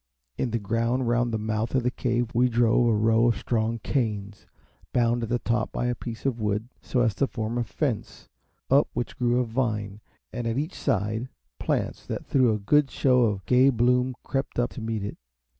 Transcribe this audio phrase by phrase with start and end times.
[0.35, 3.77] In the ground round the mouth of the Cave we drove a row of strong
[3.77, 4.47] canes,
[4.91, 8.27] bound at the top to a piece of wood, so as to form a fence,
[8.71, 10.01] up which grew a vine,
[10.33, 11.29] and, at each side,
[11.59, 15.19] plants that threw a good show of gay bloom crept up to meet it.